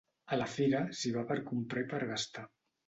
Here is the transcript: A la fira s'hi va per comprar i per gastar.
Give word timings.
A 0.35 0.39
la 0.41 0.47
fira 0.53 0.81
s'hi 1.01 1.13
va 1.19 1.27
per 1.33 1.39
comprar 1.53 1.87
i 1.87 1.91
per 1.95 2.05
gastar. 2.17 2.51